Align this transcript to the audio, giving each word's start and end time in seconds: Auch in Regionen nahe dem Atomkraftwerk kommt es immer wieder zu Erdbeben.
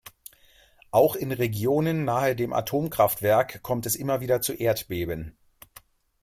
Auch 0.89 1.15
in 1.15 1.31
Regionen 1.31 2.05
nahe 2.05 2.35
dem 2.35 2.53
Atomkraftwerk 2.53 3.61
kommt 3.61 3.85
es 3.85 3.95
immer 3.95 4.19
wieder 4.19 4.41
zu 4.41 4.53
Erdbeben. 4.53 5.37